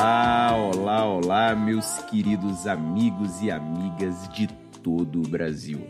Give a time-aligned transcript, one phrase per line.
[0.00, 4.46] Olá, meus queridos amigos e amigas de
[4.80, 5.84] todo o Brasil.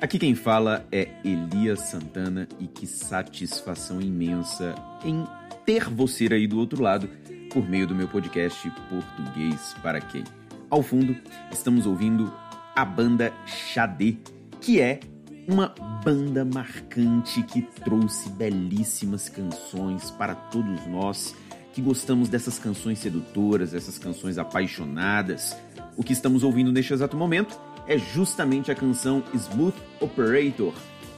[0.00, 5.26] Aqui quem fala é Elias Santana e que satisfação imensa em
[5.66, 7.10] ter você aí do outro lado
[7.52, 10.22] por meio do meu podcast Português para quem.
[10.70, 11.16] Ao fundo,
[11.50, 12.32] estamos ouvindo
[12.76, 14.16] a banda Xadê,
[14.60, 15.00] que é
[15.48, 15.74] uma
[16.04, 21.34] banda marcante que trouxe belíssimas canções para todos nós
[21.80, 25.56] que gostamos dessas canções sedutoras, dessas canções apaixonadas.
[25.96, 30.74] O que estamos ouvindo neste exato momento é justamente a canção Smooth Operator,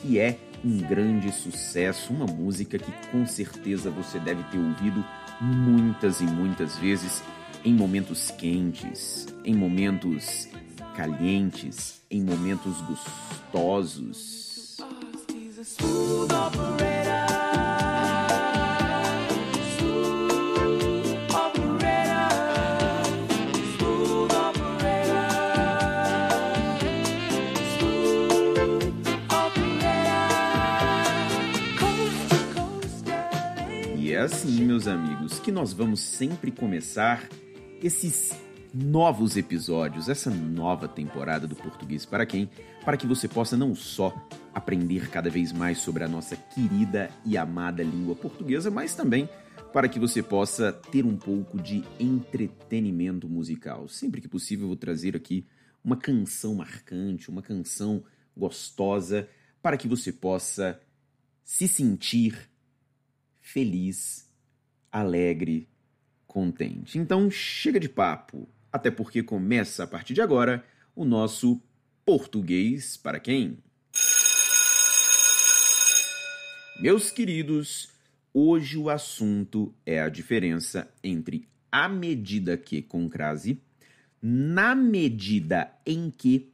[0.00, 5.04] que é um grande sucesso, uma música que com certeza você deve ter ouvido
[5.40, 7.22] muitas e muitas vezes
[7.62, 10.48] em momentos quentes, em momentos
[10.96, 14.46] calientes, em momentos gostosos.
[15.78, 17.05] E é
[34.26, 37.28] assim, meus amigos, que nós vamos sempre começar
[37.80, 38.36] esses
[38.74, 42.50] novos episódios, essa nova temporada do Português para quem,
[42.84, 44.12] para que você possa não só
[44.52, 49.28] aprender cada vez mais sobre a nossa querida e amada língua portuguesa, mas também
[49.72, 53.88] para que você possa ter um pouco de entretenimento musical.
[53.88, 55.46] Sempre que possível, eu vou trazer aqui
[55.84, 58.02] uma canção marcante, uma canção
[58.36, 59.28] gostosa,
[59.62, 60.80] para que você possa
[61.44, 62.50] se sentir
[63.46, 64.28] feliz,
[64.90, 65.68] alegre,
[66.26, 66.98] contente.
[66.98, 70.64] Então, chega de papo, até porque começa a partir de agora
[70.96, 71.62] o nosso
[72.04, 73.58] português para quem?
[76.80, 77.88] Meus queridos,
[78.34, 83.62] hoje o assunto é a diferença entre a medida que com crase,
[84.20, 86.52] na medida em que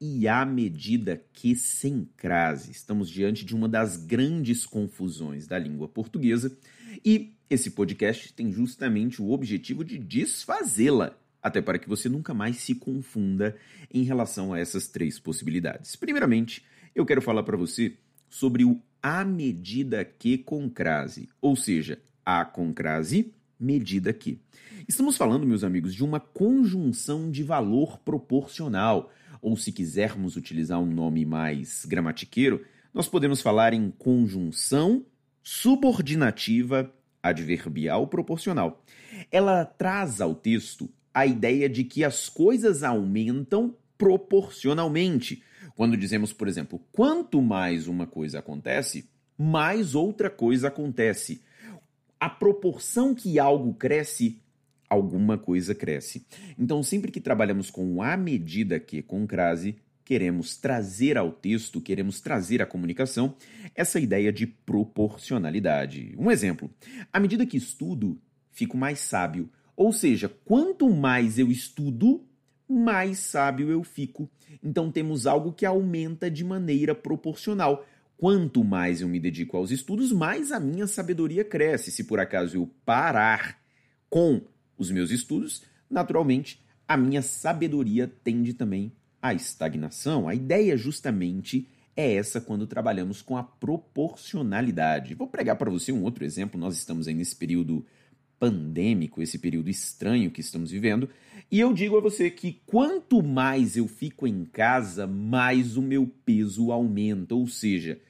[0.00, 2.70] e à medida que sem crase.
[2.70, 6.56] Estamos diante de uma das grandes confusões da língua portuguesa
[7.04, 12.56] e esse podcast tem justamente o objetivo de desfazê-la, até para que você nunca mais
[12.58, 13.56] se confunda
[13.92, 15.96] em relação a essas três possibilidades.
[15.96, 17.96] Primeiramente, eu quero falar para você
[18.28, 24.40] sobre o à medida que com crase, ou seja, a com crase, medida que.
[24.86, 29.10] Estamos falando, meus amigos, de uma conjunção de valor proporcional,
[29.40, 35.04] ou se quisermos utilizar um nome mais gramatiqueiro, nós podemos falar em conjunção
[35.42, 36.92] subordinativa
[37.22, 38.82] adverbial proporcional.
[39.30, 45.42] Ela traz ao texto a ideia de que as coisas aumentam proporcionalmente.
[45.74, 51.42] Quando dizemos, por exemplo, quanto mais uma coisa acontece, mais outra coisa acontece.
[52.18, 54.40] A proporção que algo cresce,
[54.90, 56.26] alguma coisa cresce.
[56.58, 62.20] Então, sempre que trabalhamos com a medida que com crase, queremos trazer ao texto, queremos
[62.20, 63.36] trazer à comunicação
[63.76, 66.16] essa ideia de proporcionalidade.
[66.18, 66.68] Um exemplo:
[67.12, 68.20] à medida que estudo,
[68.50, 69.48] fico mais sábio.
[69.76, 72.26] Ou seja, quanto mais eu estudo,
[72.68, 74.28] mais sábio eu fico.
[74.62, 77.86] Então temos algo que aumenta de maneira proporcional.
[78.16, 81.90] Quanto mais eu me dedico aos estudos, mais a minha sabedoria cresce.
[81.90, 83.58] Se por acaso eu parar
[84.10, 84.42] com
[84.80, 88.90] os meus estudos, naturalmente a minha sabedoria tende também
[89.22, 90.26] à estagnação.
[90.26, 95.14] A ideia justamente é essa quando trabalhamos com a proporcionalidade.
[95.14, 96.58] Vou pregar para você um outro exemplo.
[96.58, 97.84] Nós estamos aí nesse período
[98.40, 101.10] pandêmico, esse período estranho que estamos vivendo,
[101.50, 106.10] e eu digo a você que quanto mais eu fico em casa, mais o meu
[106.24, 108.00] peso aumenta, ou seja,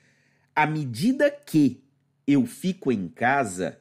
[0.55, 1.83] à medida que
[2.29, 3.81] eu fico em casa,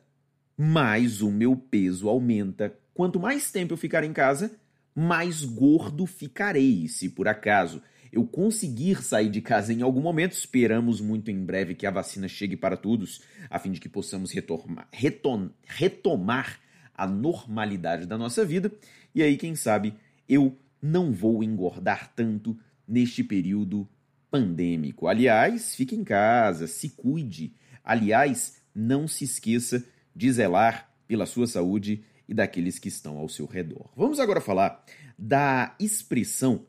[0.57, 2.75] mais o meu peso aumenta.
[2.99, 4.51] Quanto mais tempo eu ficar em casa,
[4.93, 6.85] mais gordo ficarei.
[6.89, 7.81] Se por acaso
[8.11, 12.27] eu conseguir sair de casa em algum momento, esperamos muito em breve que a vacina
[12.27, 16.59] chegue para todos, a fim de que possamos retomar, retom, retomar
[16.93, 18.69] a normalidade da nossa vida.
[19.15, 19.93] E aí, quem sabe,
[20.27, 23.87] eu não vou engordar tanto neste período
[24.29, 25.07] pandêmico.
[25.07, 27.53] Aliás, fique em casa, se cuide.
[27.81, 33.47] Aliás, não se esqueça de zelar pela sua saúde e daqueles que estão ao seu
[33.47, 33.89] redor.
[33.95, 34.85] Vamos agora falar
[35.17, 36.67] da expressão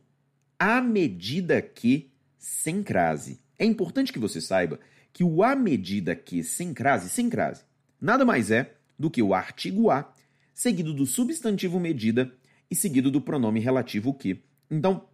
[0.59, 3.39] à medida que sem crase.
[3.59, 4.81] É importante que você saiba
[5.13, 7.63] que o à medida que sem crase, sem crase,
[8.01, 10.11] nada mais é do que o artigo a
[10.55, 12.33] seguido do substantivo medida
[12.71, 14.43] e seguido do pronome relativo que.
[14.71, 15.05] Então,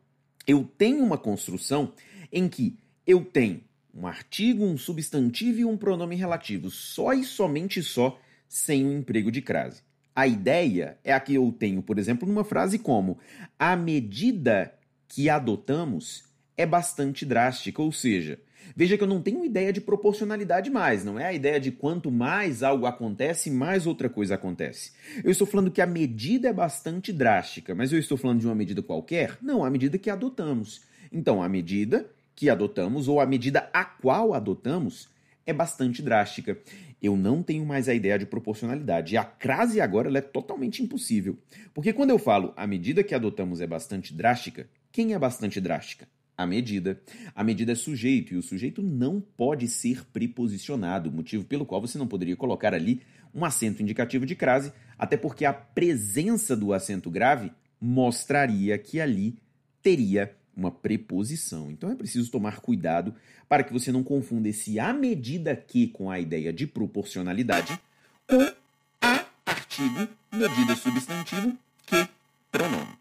[0.47, 1.93] eu tenho uma construção
[2.31, 3.63] em que eu tenho
[3.93, 9.33] um artigo, um substantivo e um pronome relativo, só e somente só, sem o emprego
[9.33, 9.83] de crase.
[10.17, 13.19] A ideia é a que eu tenho, por exemplo, numa frase como:
[13.59, 14.73] a medida
[15.07, 16.25] que adotamos
[16.57, 18.41] é bastante drástica, ou seja,
[18.75, 22.11] veja que eu não tenho ideia de proporcionalidade mais, não é a ideia de quanto
[22.11, 24.93] mais algo acontece, mais outra coisa acontece.
[25.23, 28.55] Eu estou falando que a medida é bastante drástica, mas eu estou falando de uma
[28.55, 29.37] medida qualquer?
[29.43, 30.81] Não, a medida que adotamos.
[31.13, 35.11] Então, a medida que adotamos, ou a medida a qual adotamos,
[35.47, 36.59] é bastante drástica.
[37.01, 39.15] Eu não tenho mais a ideia de proporcionalidade.
[39.15, 41.39] E a crase agora é totalmente impossível.
[41.73, 46.09] Porque quando eu falo a medida que adotamos é bastante drástica, quem é bastante drástica?
[46.37, 47.01] A medida.
[47.35, 51.97] A medida é sujeito e o sujeito não pode ser preposicionado, motivo pelo qual você
[51.97, 53.01] não poderia colocar ali
[53.35, 59.39] um acento indicativo de crase, até porque a presença do acento grave mostraria que ali
[59.83, 61.71] teria uma preposição.
[61.71, 63.15] Então é preciso tomar cuidado
[63.49, 67.79] para que você não confunda esse à medida que com a ideia de proporcionalidade
[68.27, 68.53] com
[69.01, 72.09] a artigo, medida substantivo, que
[72.51, 72.97] pronome.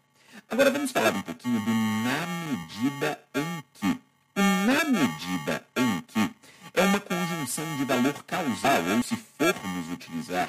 [0.48, 4.00] Agora vamos falar um pouquinho do na medida em que.
[4.36, 6.30] O na medida em que
[6.74, 10.48] é uma conjunção de valor causal, ou se formos utilizar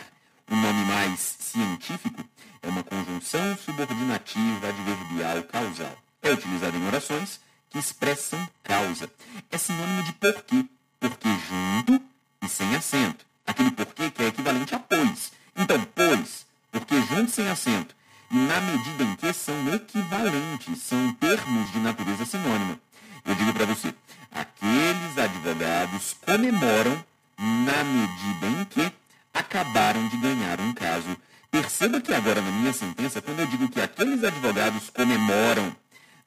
[0.52, 2.24] um nome mais científico,
[2.62, 6.07] é uma conjunção subordinativa adverbial causal.
[6.28, 7.40] É utilizado em orações
[7.70, 9.10] que expressam causa.
[9.50, 10.66] É sinônimo de porquê.
[11.00, 12.04] Porquê junto
[12.44, 13.26] e sem acento.
[13.46, 15.32] Aquele porquê que é equivalente a pois.
[15.56, 17.96] Então, pois, porquê junto sem acento.
[18.30, 22.78] E na medida em que são equivalentes, são termos de natureza sinônima.
[23.24, 23.96] Eu digo para você,
[24.30, 27.06] aqueles advogados comemoram
[27.38, 28.92] na medida em que
[29.34, 31.16] acabaram de ganhar um caso.
[31.50, 35.74] Perceba que agora na minha sentença, quando eu digo que aqueles advogados comemoram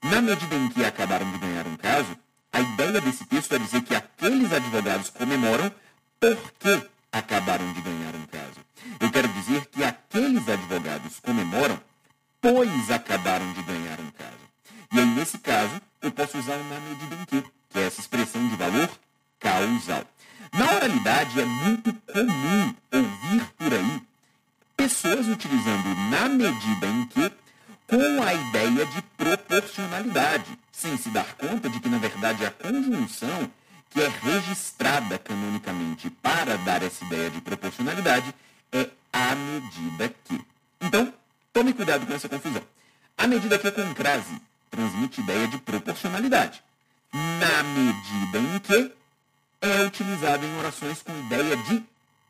[0.02, 2.16] na medida em que acabaram de ganhar um caso,
[2.52, 5.72] a ideia desse texto é dizer que aqueles advogados comemoram
[6.18, 8.60] porque acabaram de ganhar um caso.
[8.98, 11.80] Eu quero dizer que aqueles advogados comemoram
[12.40, 14.50] pois acabaram de ganhar um caso.
[14.92, 18.00] E aí, nesse caso, eu posso usar o na medida em que, que é essa
[18.00, 18.88] expressão de valor
[19.38, 20.04] causal.
[20.52, 24.02] Na oralidade, é muito comum ouvir por aí
[24.76, 27.30] pessoas utilizando na medida em que
[27.90, 33.50] com a ideia de proporcionalidade, sem se dar conta de que, na verdade, a conjunção
[33.90, 38.32] que é registrada canonicamente para dar essa ideia de proporcionalidade
[38.70, 40.40] é a medida que.
[40.80, 41.12] Então,
[41.52, 42.62] tome cuidado com essa confusão.
[43.18, 44.40] A medida que é com crase
[44.70, 46.62] transmite ideia de proporcionalidade.
[47.12, 48.94] Na medida em que
[49.60, 51.82] é utilizada em orações com ideia de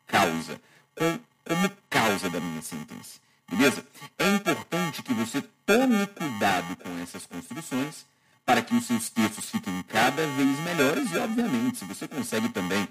[0.07, 0.59] causa,
[0.97, 3.21] com, como causa da minha sentença.
[3.51, 3.85] Beleza?
[4.17, 8.07] É importante que você tome cuidado com essas construções
[8.47, 12.89] para que os seus textos fiquem cada vez melhores e, obviamente, se você consegue também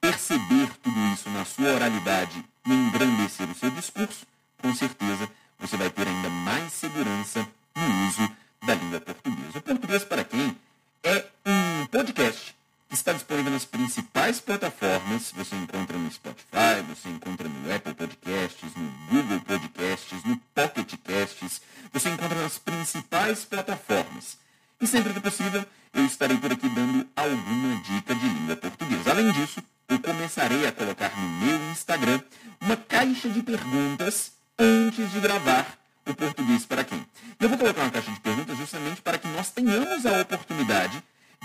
[0.00, 4.26] perceber tudo isso na sua oralidade e engrandecer o seu discurso,
[4.58, 7.46] com certeza você vai ter ainda mais segurança
[7.76, 8.36] no uso
[8.66, 9.58] da língua portuguesa.
[9.58, 10.56] O Português para Quem
[11.04, 12.54] é um podcast
[12.90, 15.32] Está disponível nas principais plataformas.
[15.36, 21.62] Você encontra no Spotify, você encontra no Apple Podcasts, no Google Podcasts, no Pocket Casts.
[21.92, 24.36] Você encontra nas principais plataformas.
[24.80, 29.10] E sempre que possível, eu estarei por aqui dando alguma dica de língua portuguesa.
[29.12, 32.20] Além disso, eu começarei a colocar no meu Instagram
[32.60, 37.06] uma caixa de perguntas antes de gravar o português para quem.
[37.38, 41.00] Eu vou colocar uma caixa de perguntas justamente para que nós tenhamos a oportunidade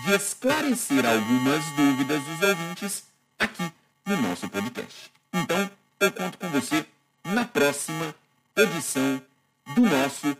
[0.06, 3.04] de esclarecer algumas dúvidas dos ouvintes
[3.40, 3.72] aqui
[4.06, 5.12] no nosso podcast.
[5.34, 5.70] Então,
[6.00, 6.86] eu conto com você
[7.24, 8.14] na próxima
[8.56, 9.20] edição
[9.74, 10.38] do nosso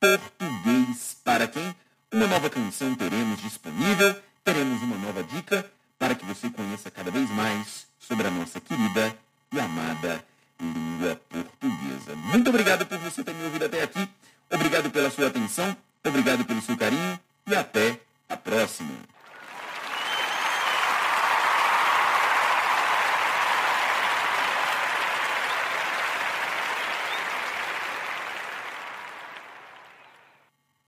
[0.00, 1.74] Português para quem?
[2.12, 5.64] Uma nova canção teremos disponível, teremos uma nova dica
[5.96, 9.16] para que você conheça cada vez mais sobre a nossa querida
[9.52, 10.24] e amada
[10.58, 12.16] língua portuguesa.
[12.16, 14.08] Muito obrigado por você ter me ouvido até aqui.
[14.50, 18.00] Obrigado pela sua atenção, obrigado pelo seu carinho e até
[18.34, 19.13] a próxima.